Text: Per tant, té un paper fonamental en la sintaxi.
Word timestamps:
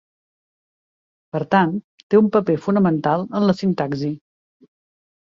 Per 1.35 1.41
tant, 1.51 1.73
té 2.13 2.19
un 2.21 2.29
paper 2.37 2.55
fonamental 2.63 3.27
en 3.41 3.47
la 3.51 3.55
sintaxi. 3.59 4.11